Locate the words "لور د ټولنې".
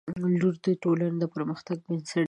0.41-1.17